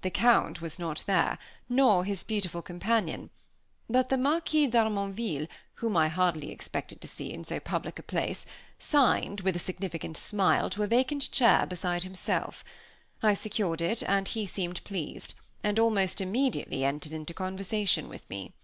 The 0.00 0.08
Count 0.08 0.62
was 0.62 0.78
not 0.78 1.04
there, 1.06 1.36
nor 1.68 2.06
his 2.06 2.24
beautiful 2.24 2.62
companion; 2.62 3.28
but 3.86 4.08
the 4.08 4.16
Marquis 4.16 4.66
d'Harmonville, 4.66 5.46
whom 5.74 5.94
I 5.94 6.08
hardly 6.08 6.50
expected 6.50 7.02
to 7.02 7.06
see 7.06 7.34
in 7.34 7.44
so 7.44 7.60
public 7.60 7.98
a 7.98 8.02
place, 8.02 8.46
signed, 8.78 9.42
with 9.42 9.54
a 9.54 9.58
significant 9.58 10.16
smile, 10.16 10.70
to 10.70 10.84
a 10.84 10.86
vacant 10.86 11.30
chair 11.32 11.66
beside 11.66 12.02
himself. 12.02 12.64
I 13.22 13.34
secured 13.34 13.82
it, 13.82 14.02
and 14.04 14.26
he 14.26 14.46
seemed 14.46 14.82
pleased, 14.84 15.34
and 15.62 15.78
almost 15.78 16.22
immediately 16.22 16.82
entered 16.82 17.12
into 17.12 17.34
conversation 17.34 18.08
with 18.08 18.30
me. 18.30 18.54